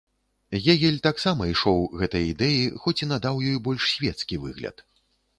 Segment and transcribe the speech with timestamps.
[0.67, 4.83] Гегель таксама ішоў гэтай ідэі, хоць і надаў ёй больш свецкі выгляд.